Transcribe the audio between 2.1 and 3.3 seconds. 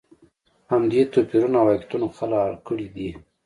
خلک اړ کړي دي.